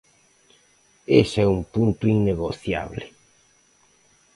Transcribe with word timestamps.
Ese 1.21 1.37
é 1.45 1.51
un 1.57 1.61
punto 1.73 2.03
innegociable. 2.15 3.05